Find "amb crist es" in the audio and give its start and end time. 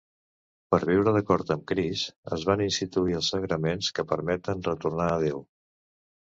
1.55-2.47